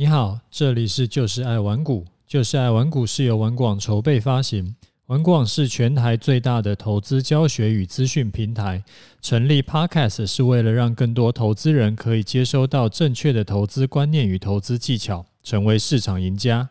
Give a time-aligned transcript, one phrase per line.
[0.00, 8.84] 你好，这里是就是爱玩股，就是爱玩股是由玩广筹备发行，玩广是全台最大的投资教学与资讯平台。
[9.20, 16.68] 成立 Podcast 是为了让更多投资人可以接收到正确的投资观念与投资技巧，成为市场赢家。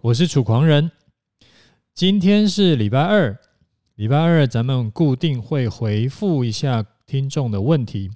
[0.00, 0.92] 我是楚狂人，
[1.92, 3.36] 今天是礼拜二，
[3.96, 8.12] 礼拜二咱们固定会回复一下听众的问题。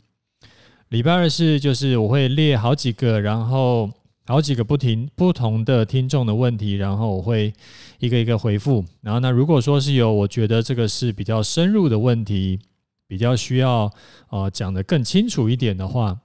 [0.91, 3.91] 礼拜二是就是我会列好几个，然后。
[4.27, 7.55] 好几个不停不同的听众的问题，然后我会
[8.01, 8.85] 一个一个回复。
[9.01, 12.59] 然后呢，如果说是有我觉得这个是比较深入的问题，
[13.07, 13.89] 比较需要
[14.31, 16.19] 呃讲得更清楚一点的话，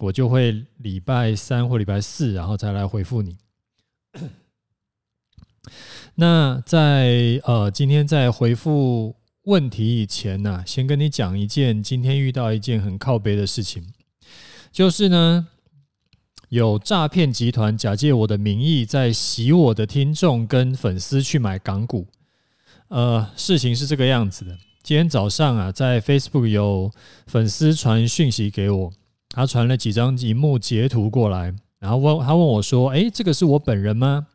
[0.00, 3.38] 我就会礼拜三或礼拜四，然后再来回复你。
[6.16, 13.82] 那在呃今天在回复问题以前呢，先跟你讲一件今天遇到一件很靠背的事情，
[14.70, 15.48] 就是呢。
[16.48, 22.06] 有诈骗集团假借我的名义，在洗我的听众跟粉丝去买港股。
[22.86, 24.56] 呃，事情是这个样子的。
[24.80, 26.88] 今天早上啊，在 Facebook 有
[27.26, 28.92] 粉丝传讯息给我，
[29.30, 34.28] 他传了几张荧幕截图过来，然后问他问我说：“诶，这个是我本人吗？”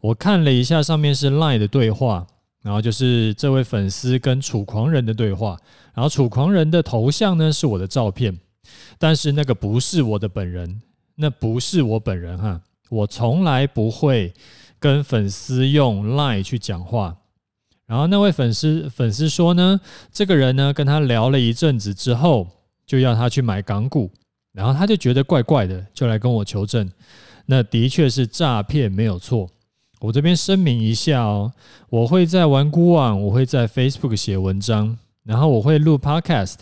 [0.00, 2.26] 我看了一下，上面是 Line 的对话，
[2.62, 5.58] 然后就是这位粉丝跟楚狂人的对话，
[5.94, 8.38] 然后楚狂人的头像呢是我的照片，
[8.98, 10.82] 但是那个不是我的本人。
[11.20, 14.32] 那不是我本人哈，我从来不会
[14.78, 17.16] 跟粉丝用 Line 去讲话。
[17.86, 19.80] 然后那位粉丝粉丝说呢，
[20.12, 22.46] 这个人呢跟他聊了一阵子之后，
[22.86, 24.10] 就要他去买港股，
[24.52, 26.88] 然后他就觉得怪怪的，就来跟我求证。
[27.46, 29.48] 那的确是诈骗，没有错。
[30.00, 31.52] 我这边声明一下哦，
[31.88, 36.58] 我会在玩孤网，我会在 Facebook 写文章，然后我会录 Podcast，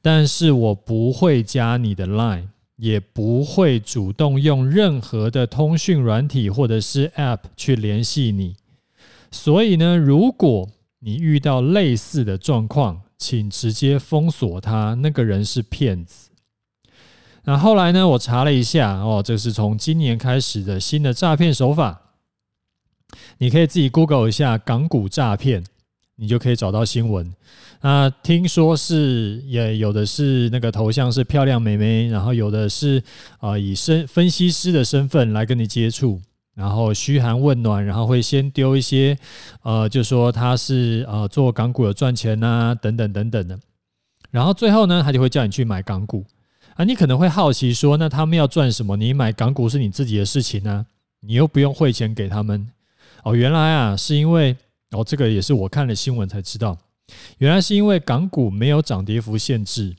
[0.00, 2.48] 但是我不会加你的 Line。
[2.76, 8.56] 也不会主动用任何的通讯软体或者是 App 去联系你，
[9.30, 16.30] 所以呢，如果你遇到类似的状况，请直接封锁他，那个人是骗子。
[17.44, 22.02] 那后来呢，我查了一下，哦，这是从今年开始的新的诈骗手法，
[23.38, 25.64] 你可以自己 Google 一下港股诈骗。
[26.16, 27.32] 你就可以找到新闻。
[27.82, 33.02] 那听说是也有的是那个头像是漂亮美眉，然后有的是
[33.38, 36.20] 啊以身分析师的身份来跟你接触，
[36.54, 39.16] 然后嘘寒问暖，然后会先丢一些
[39.62, 43.58] 呃，就说他是呃做港股有赚钱呐，等等等等的。
[44.30, 46.24] 然后最后呢，他就会叫你去买港股
[46.74, 46.84] 啊。
[46.84, 48.96] 你可能会好奇说，那他们要赚什么？
[48.96, 50.86] 你买港股是你自己的事情呢，
[51.20, 52.66] 你又不用汇钱给他们
[53.22, 53.36] 哦。
[53.36, 54.56] 原来啊，是因为。
[54.88, 56.78] 然后这个也是我看了新闻才知道，
[57.38, 59.96] 原来是因为港股没有涨跌幅限制，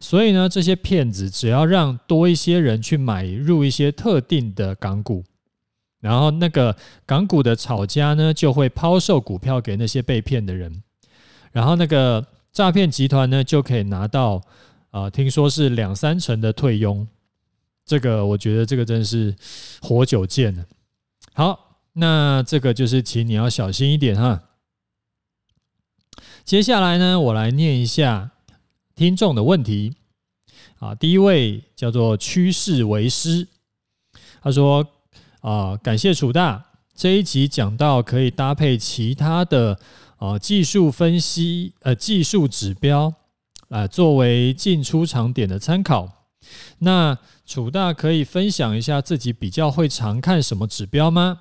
[0.00, 5.24] 所以呢，这些骗子只要让多一些人去买入一些特定的港股，
[6.00, 10.82] 然后那个港股的炒家呢就会抛售股票给那些被骗的人，
[11.52, 14.42] 然后那个诈骗集团呢就可以拿到
[14.90, 17.06] 啊，听说是两三成的退佣，
[17.86, 19.34] 这个我觉得这个真是
[19.80, 20.64] 活久见了。
[21.34, 21.63] 好。
[21.94, 24.42] 那这个就是，请你要小心一点哈。
[26.44, 28.32] 接下来呢，我来念一下
[28.94, 29.94] 听众的问题。
[30.80, 33.46] 啊，第一位叫做趋势为师，
[34.42, 34.86] 他说：
[35.40, 39.78] 啊，感谢楚大这一集讲到可以搭配其他的
[40.18, 43.14] 啊技术分析呃技术指标
[43.68, 46.26] 啊作为进出场点的参考。
[46.80, 47.16] 那
[47.46, 51.40] 楚大可以分享一下自己比较会常看什么指标吗？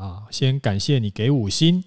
[0.00, 1.84] 啊，先感谢你给五星。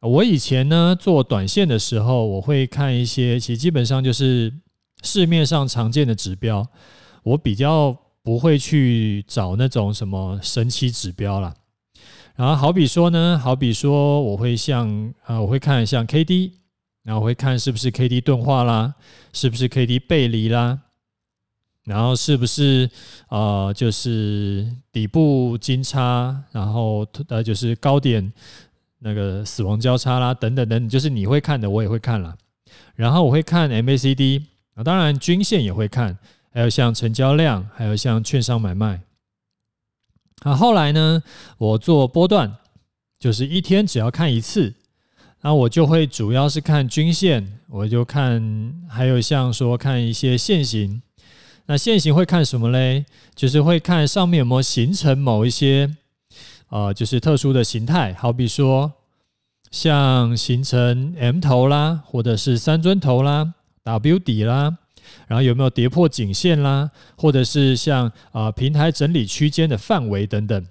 [0.00, 4.50] 我以前呢做短线的时候，我会看一些，其实基本上就是
[5.02, 6.66] 市面上常见的指标。
[7.22, 11.54] 我比较不会去找那种什么神奇指标啦。
[12.34, 16.52] 然后好比说呢，好比说我会像啊，我会看像 K D，
[17.02, 18.94] 然后我会看是不是 K D 钝化啦，
[19.34, 20.78] 是不是 K D 背离啦。
[21.86, 22.90] 然后是不是
[23.28, 28.32] 呃，就是底部金叉，然后呃，就是高点
[28.98, 32.36] 那个死亡交叉啦，等等等等，就是你会看的，我也会看啦。
[32.96, 34.42] 然后我会看 MACD
[34.74, 36.18] 啊，当然均线也会看，
[36.52, 39.00] 还有像成交量，还有像券商买卖。
[40.42, 41.22] 啊，后来呢，
[41.56, 42.56] 我做波段，
[43.20, 44.74] 就是一天只要看一次，
[45.42, 51.00] 那我就会主要是看均线，我就看，还有像说看一些线型。
[51.66, 53.04] 那线型会看什么嘞？
[53.34, 55.96] 就是会看上面有没有形成某一些，
[56.68, 58.92] 呃，就是特殊的形态，好比说
[59.70, 64.78] 像形成 M 头啦，或者是三尊头啦、W 底啦，
[65.26, 70.66] 然后有没有跌破颈线啦，或者是像啊、呃、平台整理区间的范围等等。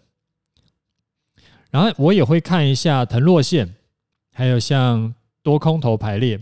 [1.72, 3.76] 然后我也会看一下腾落线，
[4.32, 5.14] 还有像
[5.46, 6.40] 多空头排列，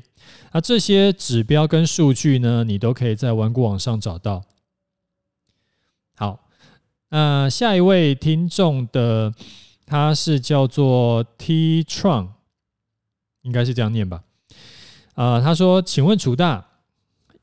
[0.53, 4.45] 那这些指标跟数据呢，你都可以在玩股网上找到。
[6.15, 6.47] 好，
[7.09, 9.33] 那下一位听众的
[9.85, 12.29] 他是叫做 T Tron，
[13.41, 14.23] 应该是这样念吧？
[15.15, 16.65] 啊、呃，他说：“请问楚大，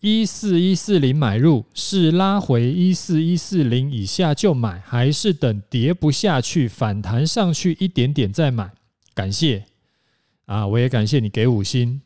[0.01, 8.73] 一四一四零买入是拉回一四一四零以下就买，还是等跌不下去反弹上去一点点再买？
[9.13, 9.67] 感谢
[10.51, 12.03] 啊，我也感谢你给五星。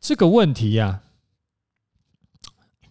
[0.00, 1.02] 这个问题呀、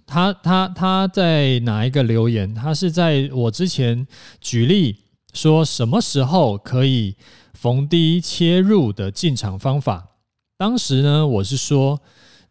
[0.06, 2.54] 他他他在哪一个留言？
[2.54, 4.06] 他是在我之前
[4.40, 4.98] 举例
[5.34, 7.16] 说什么时候可以
[7.56, 10.10] 逢低切入的进场方法。”
[10.56, 12.00] 当时呢，我是说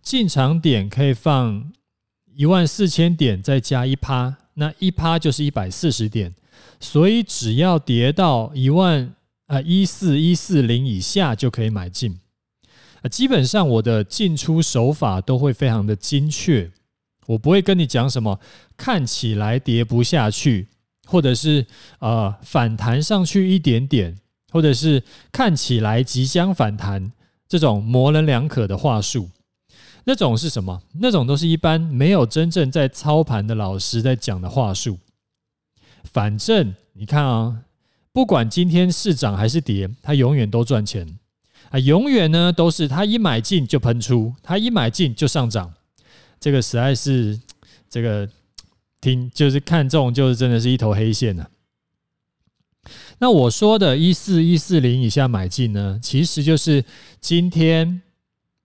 [0.03, 1.73] 进场点可以放
[2.35, 6.35] 一万四千点，再加一趴，那一趴就是一百四十点，
[6.81, 9.15] 所以只要跌到一万
[9.53, 12.19] 啊一四一四零以下就可以买进。
[13.03, 16.71] 啊，基本上我的进出手法都会非常的精确，
[17.27, 18.41] 我不会跟你讲什么
[18.79, 20.69] 看起来跌不下去，
[21.07, 21.67] 或者是
[21.99, 24.17] 呃反弹上去一点点，
[24.51, 27.13] 或者是看起来即将反弹。
[27.47, 29.29] 这种模棱两可的话术，
[30.05, 30.81] 那种是什么？
[30.95, 34.99] 那种都是一般没有真正在操盘的老师在讲的话术。
[36.03, 37.59] 反正你看啊，
[38.13, 41.19] 不管今天是涨还是跌，它永远都赚钱
[41.71, 41.79] 啊！
[41.79, 45.73] 永远呢都是它一买进就喷出，它一买进就上涨。
[46.39, 47.41] 这个实在是
[47.89, 48.29] 这个
[49.01, 51.51] 听就是看中就是真的是一头黑线呐、啊。
[53.19, 56.85] 那我说的一四一四零以下买进呢，其实就是
[57.21, 58.03] 今天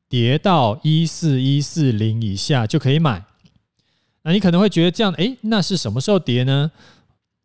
[0.10, 3.24] 跌到一四一四零以下就可以买。
[4.24, 6.70] 那你可能会觉得这样，诶，那是什么时候跌呢？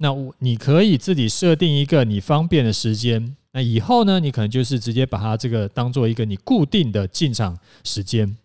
[0.02, 3.37] 那我你可以自己设定一个你方便的时间。
[3.52, 8.37] 那以后呢，你可能就是直接把它这个当做一个你固定的进场时间。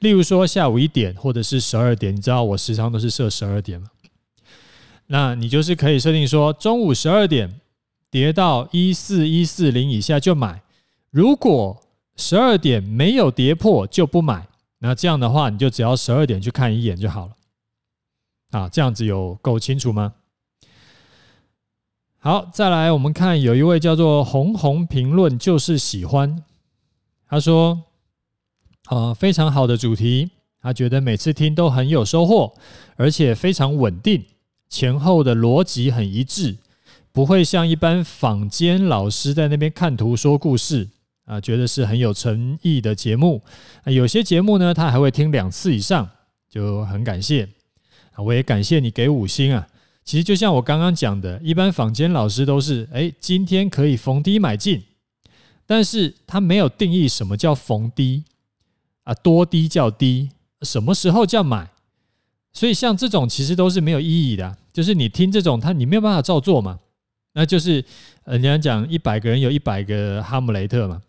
[0.00, 3.88] 例如说下午一点或者是十二点，你知道我时常都是设十二点嘛。
[5.06, 7.60] 那你就是可以设定说中午十二点。
[8.08, 10.62] 跌到一四一四零以下就买，
[11.10, 11.82] 如果
[12.16, 14.46] 十二点没有跌破就不买。
[14.78, 17.32] 那这样的话，你就只要十二点去看一眼就好了。
[18.52, 20.14] 啊，这样子有够清楚吗？
[22.26, 26.42] 好，再来我们看，有一位叫做红红评论就是喜欢，
[27.28, 27.84] 他说，
[28.86, 30.30] 啊，非常好的主题，
[30.60, 32.52] 他觉得每次听都很有收获，
[32.96, 34.24] 而且非常稳定，
[34.68, 36.56] 前后的逻辑很一致。
[37.12, 40.88] 不会像一般坊间老师在那边看图说故事
[41.26, 43.40] 啊，觉得是很有诚意的节目。
[43.84, 46.10] 有些节目呢，他还会听两次以上，
[46.50, 47.48] 就很感谢
[48.14, 48.18] 啊。
[48.20, 49.68] 我也感谢你给五星啊。
[50.06, 54.80] 其实就像我刚刚讲的，一般坊间老师都是，哎，今天可以逢低买进，
[55.66, 58.22] 但是他没有定义什么叫逢低
[59.02, 60.30] 啊，多低叫低，
[60.62, 61.68] 什么时候叫买？
[62.52, 66.78] 所以像这种其实都是没有意义的，就是你听这种，他你没有办法照做嘛。
[67.34, 67.84] 那就是
[68.24, 71.02] 人家讲一百个人有一百个哈姆雷特嘛，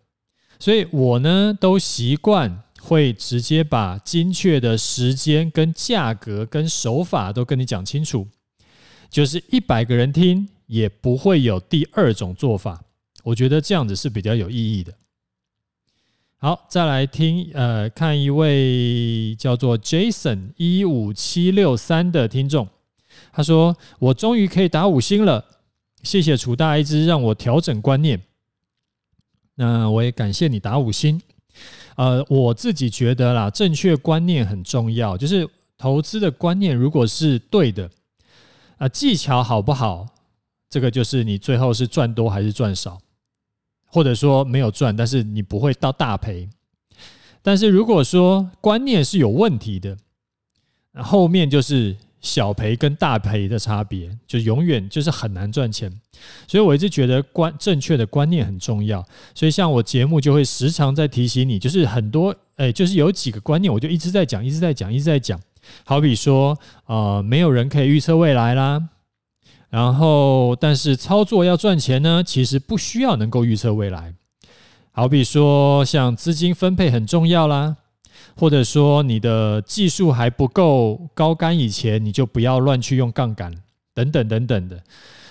[0.58, 8.26] 所以我呢都习惯会直接把精确的时间跟价格跟手法都跟你讲清楚，
[9.10, 12.82] 就是一百个人听也不会有第二种做法，
[13.24, 14.92] 我觉得这样子是比较有意义的。
[16.36, 22.68] 好，再来听呃看一位叫做 Jason 一五七六三的听众，
[23.32, 25.44] 他说我终于可以打五星了。
[26.04, 28.22] 谢谢楚大一只让我调整观念，
[29.56, 31.20] 那我也感谢你打五星。
[31.96, 37.90] 呃，我自己觉得啦，正确观念很重要，就是投资的观念如果是对的，
[38.78, 40.06] 啊，技巧好不好，
[40.70, 42.98] 这个就是你最后是赚多还是赚少，
[43.86, 46.48] 或者说没有赚，但是你不会到大赔。
[47.42, 49.96] 但是如果说观念是有问题的，
[50.94, 51.96] 后面就是。
[52.20, 55.88] 小赔跟大赔的差别，就永远就是很难赚钱，
[56.48, 59.06] 所以我一直觉得观正确的观念很重要。
[59.36, 65.40] 所以像我节目就会时常在提醒你，就是很多哎，就是有几个观念，我就一直在讲，一直在讲，一直在讲。
[65.84, 68.88] 好比说，呃，没有人可以预测未来啦。
[69.70, 74.14] 然后，但是操作要赚钱呢，其实不需要能够预测未来。
[74.92, 77.76] 好比说，像资金分配很重要啦。
[78.36, 83.52] 或者说你的技术还不够高竿，以前你就不要乱去用杠杆，
[83.92, 84.80] 等等等等的。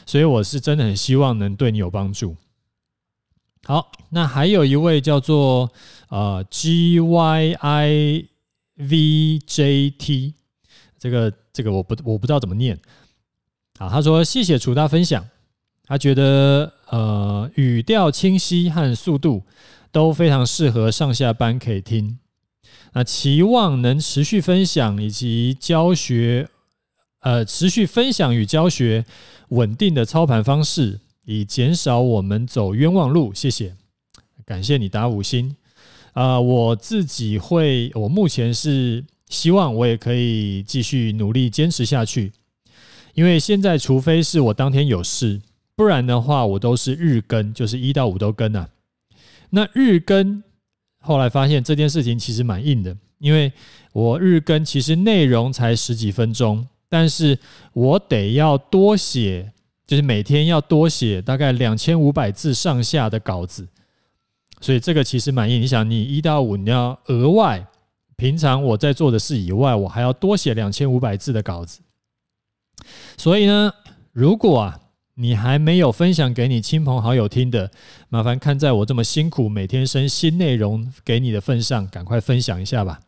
[0.05, 2.35] 所以我是真的很希望能对你有帮助。
[3.63, 5.71] 好，那还有一位叫做
[6.09, 8.25] 呃 G Y I
[8.77, 10.33] V J T，
[10.97, 12.79] 这个这个我不我不知道怎么念。
[13.79, 15.27] 啊，他说谢谢楚大分享，
[15.83, 19.43] 他觉得呃语调清晰和速度
[19.91, 22.19] 都非常适合上下班可以听。
[22.93, 26.49] 那期望能持续分享以及教学，
[27.19, 29.05] 呃，持续分享与教学
[29.49, 33.31] 稳定的操盘方式，以减少我们走冤枉路。
[33.33, 33.75] 谢谢，
[34.45, 35.55] 感谢你打五星。
[36.17, 42.31] 啊、我自己会，我目前是希望我也可以继续努力坚持下去，
[43.13, 45.39] 因为现在除非是我当天有事，
[45.75, 48.67] 不然的话我都是日更，就是一到五都更啊。
[49.51, 50.41] 那日更。
[50.99, 53.53] 后来发现这件事情其实蛮硬的，因为
[53.93, 57.37] 我日更其实内容才十几分钟，但是
[57.73, 59.51] 我得要多写，
[59.85, 63.67] 就是每天要多写大概两千五百字上下的稿子，
[64.61, 65.59] 所以这个其实满意。
[65.59, 67.67] 你想，你一到五你要额外，
[68.15, 71.79] 平常我在做的事以外，我还要多写两千五百字的稿子，
[73.17, 73.73] 所以呢，
[74.11, 74.79] 如果啊。
[75.19, 77.71] 你还没有分享给你亲朋好友听的，
[78.07, 82.99] 麻烦看在我这么辛苦每天生新内容给你的份上，赶快分享一下吧。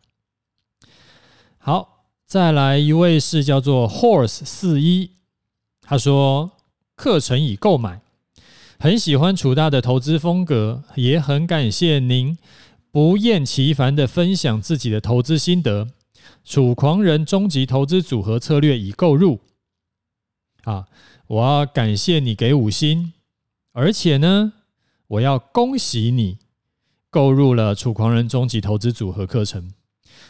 [1.59, 5.11] 好，再来一位是叫做 Horse 四一，
[5.83, 6.49] 他说
[6.95, 8.01] 课程已购买，
[8.81, 12.37] 很喜欢楚大的投资风格，也很感谢您
[12.91, 15.89] 不厌其烦的分享自己的投资心得。
[16.45, 19.41] 楚狂人终极投资组合策略已购入，
[20.63, 20.85] 啊。
[21.27, 23.11] 我要感谢你给五星，
[23.73, 24.53] 而且呢，
[25.07, 26.37] 我要恭喜你
[27.11, 29.73] 购入了《楚狂人终极投资组合》课程。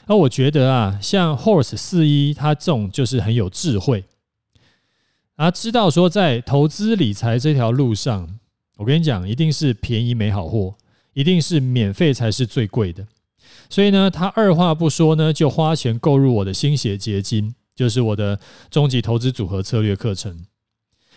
[0.08, 4.04] 而我觉得啊，像 Horse 四一他这种就是很有智慧，
[5.40, 8.28] 啊，知道说在投资理财这条路上，
[8.76, 10.76] 我跟你讲，一定是便宜没好货，
[11.14, 13.08] 一定是免费才是最贵的。
[13.70, 18.38] 所以呢，他二话不说呢，就花钱购入我的心血结晶，就是我的
[18.70, 20.46] 终极投资组合策略课程。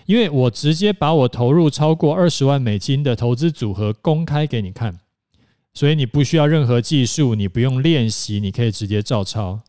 [0.06, 5.00] 因为我直接把我投入超过二十万美金的投资组合公开给你看，
[5.74, 9.62] 所以你不需要任何技术，你不用练习，你可以直接照抄。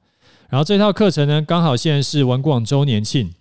[0.50, 3.33] 然后这套课程呢，刚好现在是文广周年庆，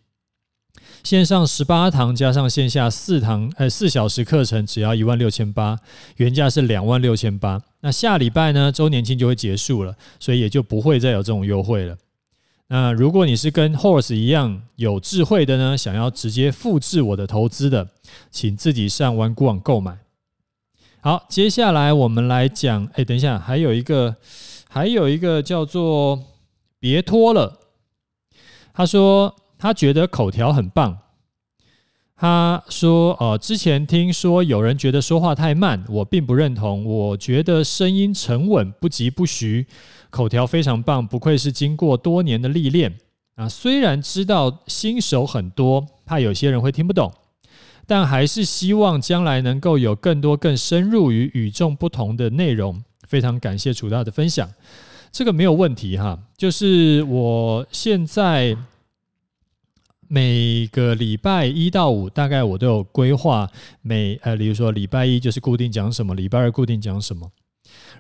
[1.03, 5.79] 线上十八堂加上线下四堂，呃，四小时课程只要一万六千八，
[6.17, 7.61] 原价是两万六千八。
[7.81, 11.97] 那下礼拜呢，周年庆就会结束了，所以也就不会再有这种优惠了。
[12.69, 17.89] 那如果你是跟 Horse 一样有智慧的呢，想要直接复制我的投资的，
[18.31, 19.99] 请自己上玩股网购买。
[21.01, 24.15] 好，接下来我们来讲，哎，等一下，还有一个，
[24.69, 26.23] 还有一个叫做
[26.79, 27.59] 别拖了。
[28.73, 30.99] 他说他觉得口条很棒。
[32.17, 39.65] 他说，呃，之前听说有人觉得说话太慢，我并不认同，我觉得声音沉稳，不疾不徐。
[40.11, 42.93] 口条非常棒，不愧是经过多年的历练
[43.37, 43.49] 啊！
[43.49, 47.13] 虽然知道新手很多，怕有些人会听不懂，
[47.87, 52.83] 但还是希望将来能够有更多更深入与与众不同的内容。
[53.07, 54.51] 非常感谢楚大的分享，
[55.13, 56.19] 这个没有问题哈。
[56.37, 58.57] 就是我现在
[60.15, 63.49] 每个礼拜一到五，大概我都有规划，
[63.81, 67.33] 每呃，比如说礼拜一就是固定讲什么，礼拜二固定讲什么。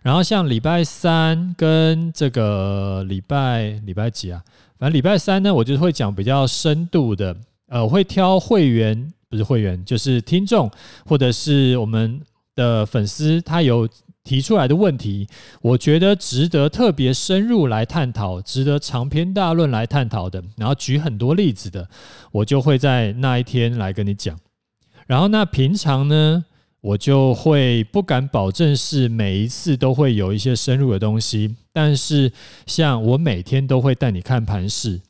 [0.03, 4.45] 然后像礼拜三跟这个礼拜礼拜几啊？
[4.79, 7.35] 反正礼拜三呢，我就会讲比较深度的，
[7.69, 10.71] 呃，我会挑会员，不是会员，就是听众
[11.07, 12.21] 或者是我们
[12.55, 13.89] 的粉丝，他有
[14.25, 15.29] 提出来的问题，
[15.61, 21.89] 我觉得值得特别深入来探讨，值得长篇大论来探讨的，然后举很多例子的，
[22.31, 24.39] 我就会在那一天来跟你讲。
[25.07, 26.45] 然后那平常呢，
[26.81, 32.33] 我就会不敢保证是每一次都会有一些深入的东西，但是
[32.67, 35.01] 像我每天都会带你看盘市，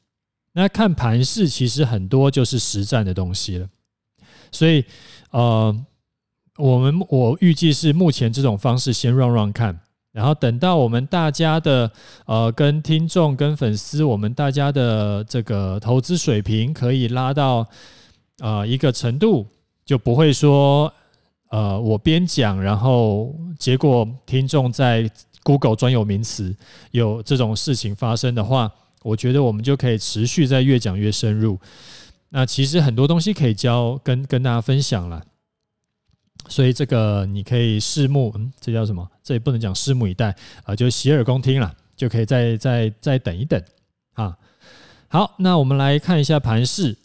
[0.54, 3.68] 那看盘市其实很多就是实战的东西了，
[4.50, 4.84] 所以
[5.30, 5.74] 呃，
[6.56, 9.78] 我们我预计是目前这种方式先 run run 看，
[10.12, 11.90] 然后等到我们大家的
[12.26, 17.66] 呃跟听众跟粉丝，我们大家的这个投资水平可以拉到
[18.38, 19.46] 呃一个程度，
[19.84, 20.92] 就不会说。
[21.52, 25.06] 呃，我边讲，然后结果听众在
[25.42, 26.56] Google 专有名词
[26.92, 31.60] 有这种事情发生的话，我觉得我们就可以持续在越讲越深入。
[32.30, 35.22] 那其实很多东西可以教跟跟大家分享了，
[36.52, 39.10] 所以这个你可以拭目，嗯，这叫什么？
[39.22, 43.58] 这也不能讲拭目以待啊，就洗耳恭听了，就可以再再再等一等
[44.12, 44.36] 啊。
[45.08, 46.98] 好，那我们来看一下盘势。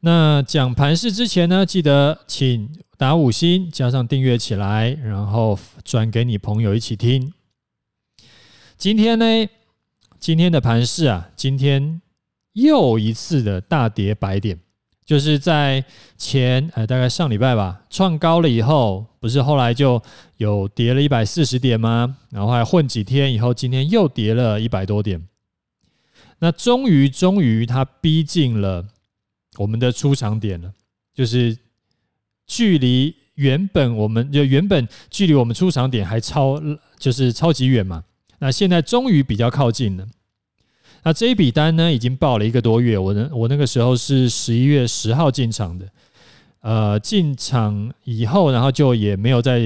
[0.00, 7.34] 那讲盘势之前呢，记得请打五星，加上订阅起来，然后转给你朋友一起听。
[8.78, 9.26] 今天呢，
[10.18, 12.00] 今天的盘势啊，今天
[12.54, 14.58] 又一次的大跌百点，
[15.04, 15.84] 就是在
[16.16, 20.00] 前呃大概上礼拜吧，创高了以后，不是后来就
[20.36, 22.16] 有跌了一百四十点吗？
[22.30, 25.26] 然后还混几天以后，今天又跌了一百多点。
[26.38, 28.86] 那终于，终于它逼近了
[29.58, 30.72] 我们的出场点了，
[31.14, 31.56] 就是
[32.46, 36.60] 距离原本我们就原本距离我们出场点还超，
[36.98, 38.04] 就是超级远嘛。
[38.38, 40.06] 那现在终于比较靠近了。
[41.04, 42.96] 那这一笔单呢，已经报了一个多月。
[42.96, 45.88] 我那我那个时候是十一月十号进场的，
[46.60, 49.60] 呃，进场以后，然后就也没有再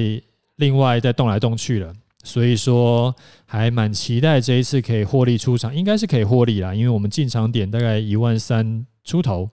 [0.56, 1.92] 另外再动来动去了。
[2.24, 3.14] 所以说，
[3.44, 9.50] 还蛮期待这一次可以获利出场，应该是可以获利啦，因为我们进场点大概一万三出头。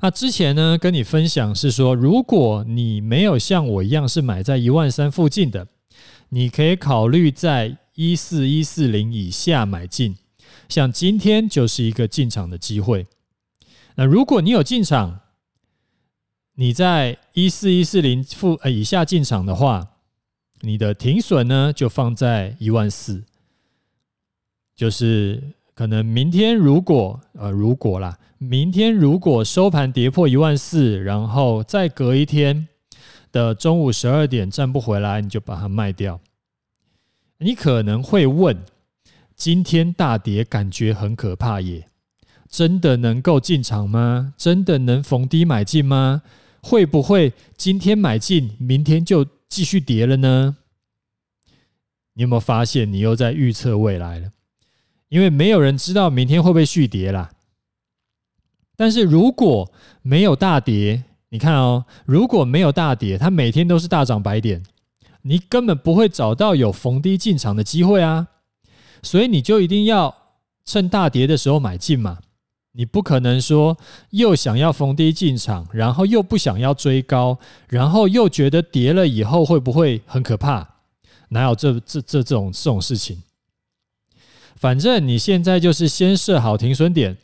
[0.00, 5.66] 那之前呢，跟你分享是说，如果你没有像我一样是买在一万三附近的。
[6.30, 10.16] 你可以考虑在一四一四零以下买进，
[10.68, 13.08] 像今天就是一个进场的机会。
[13.96, 15.18] 那如果你有进场，
[16.54, 19.88] 你在一四一四零附呃以下进场的话，
[20.60, 23.24] 你的停损呢就放在一万四，
[24.76, 25.42] 就是
[25.74, 32.68] 可能明天如果呃如果啦，明天如果收盘跌破一万四，然后再隔一天。
[33.32, 36.18] 的中午十二点站不回来，你就把它卖掉。
[37.38, 38.64] 你可能会问：
[39.36, 41.86] 今天大跌，感觉很可怕耶，
[42.48, 44.34] 真的能够进场吗？
[44.36, 46.22] 真的能逢低买进吗？
[46.60, 50.56] 会不会今天买进，明天就继续跌了呢？
[52.14, 54.32] 你有没有发现，你又在预测未来了？
[55.08, 57.30] 因为没有人知道明天会不会续跌啦。
[58.76, 64.62] 但是如果没有大跌，你看哦，如果没有大跌，它每天都是大涨百点，
[65.28, 68.28] 你根本不会找到有逢低进场的机会啊！
[69.02, 70.14] 所以你就一定要
[70.64, 72.20] 趁大跌的时候买进嘛。
[72.72, 73.76] 你不可能说
[74.10, 80.66] 又想要逢低进场，然后又不想要追高，然后又觉得跌了以后会不会很可怕？
[81.28, 83.22] 哪有这这这这种这种事情？
[84.56, 87.18] 反正你现在就是先设好停损点，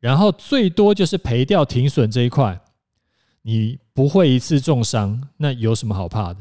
[0.00, 2.60] 然后最多就是赔掉停损这一块。
[3.40, 6.40] 你不会一次重伤，那有什么好怕的？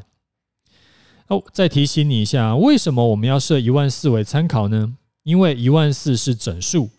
[1.27, 4.95] 哦，再提醒你一下，为什么我们要设一万四为参考呢？
[5.23, 6.89] 因为一万四是整数，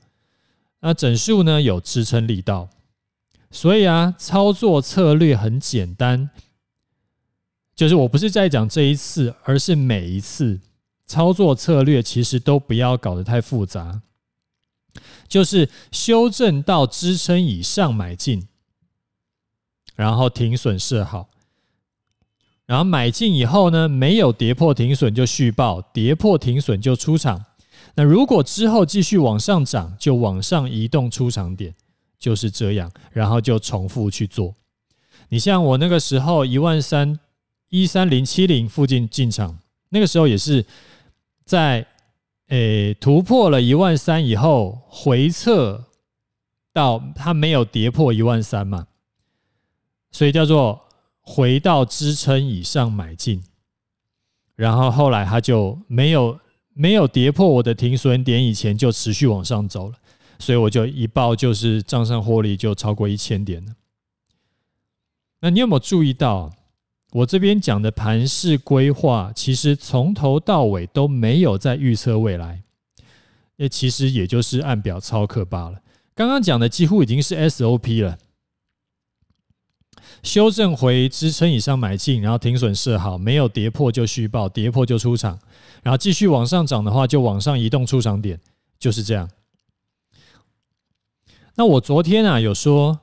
[0.81, 2.69] 那整数呢有支撑力道，
[3.51, 6.31] 所以啊，操作策略很简单，
[7.75, 10.61] 就是我不是在讲这一次，而是每一次。
[11.09, 14.03] 操作策略其实都不要搞得太复杂，
[15.29, 18.49] 就是修正到支撑以上买进。
[19.95, 21.29] 然后停损设好，
[22.66, 27.44] 然后买进以后呢，没有跌破停损就续报，跌破停损就出场。
[27.94, 31.74] 那如果之后继续往上涨，就往上移动出场点，
[32.18, 32.90] 就是这样。
[33.12, 34.55] 然后就重复去做。
[35.29, 37.18] 你像我那个时候一万三
[37.70, 40.66] 一三零七零附近进场，那个时候也是
[41.44, 41.87] 在
[42.48, 45.85] 诶突破了一万三以后回撤
[46.72, 48.88] 到它没有跌破一万三嘛。
[50.11, 50.86] 所以叫做
[51.29, 53.43] 回到支撑以上买进，
[54.55, 56.39] 然后后来它就没有
[56.73, 59.97] 没有跌破我的停损点以前就持续往上走了，
[60.39, 63.73] 所以我就一报就是账上获利就超过一千点了。
[65.41, 66.55] 那你有没有注意到
[67.11, 72.62] 我这边讲的盘势规划，其实从头到尾都没有在预测未来，
[73.57, 75.83] 那其实也就是按表操课罢了。
[76.15, 78.17] 刚刚讲的几乎已经是 SOP 了。
[80.27, 85.39] 修正回支撑以上买进，然后停损设好，没有跌破就续报，跌破就出场，
[85.85, 88.41] 然后继续往上涨的话，就往上移动出场点，
[88.79, 89.31] 就是这样。
[91.55, 92.99] 那我昨天啊有说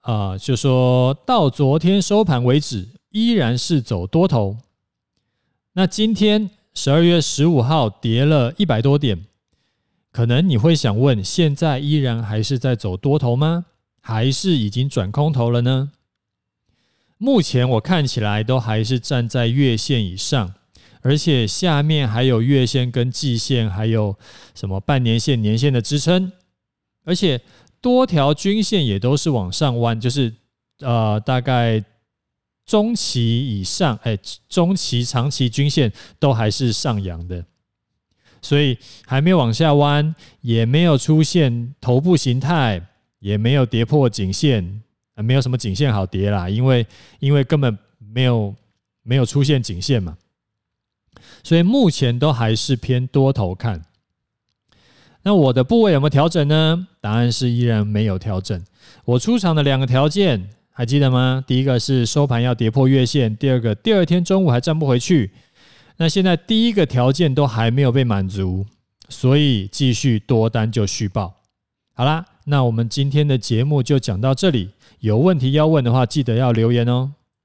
[0.00, 4.56] 啊、就说到昨天收盘为止，依然是走多头。
[5.74, 9.24] 那今天十二月十五号跌了一百多点，
[10.10, 13.66] 可能你会想问：现在依然还是在走多头吗？
[14.00, 15.92] 还是已经转空头了呢？
[17.22, 20.54] 目前我看起来都还是站在月线以上，
[21.02, 24.18] 而且下面还有月线跟季线，还有
[24.56, 26.32] 什么半年线、年线的支撑，
[27.04, 27.40] 而且
[27.80, 30.34] 多条均线也都是往上弯，就是
[30.80, 31.84] 呃大概
[32.66, 37.44] 中期以上，哎，中期、长期均线都还是上扬的，
[38.40, 42.84] 所以还没有往下弯，也没有出现头部形态，
[43.20, 44.82] 也没有跌破颈线。
[45.22, 46.86] 没有什么颈线好跌啦，因为
[47.20, 48.54] 因为根本没有
[49.02, 50.16] 没有出现颈线嘛，
[51.42, 53.82] 所以目前都还是偏多头看。
[55.22, 56.88] 那我的部位有没有调整呢？
[57.00, 58.60] 答案是依然没有调整。
[59.04, 61.44] 我出场的两个条件还记得吗？
[61.46, 65.30] 第一个是收盘要跌破月线，第二个第二天中午还站不回去。
[65.98, 68.66] 那现在第一个条件都还没有被满足，
[69.08, 71.41] 所以继续多单就续报。
[71.94, 74.70] 好啦，那我们今天的节目就讲到这里。
[75.00, 77.12] 有问题要问的话，记得要留言哦。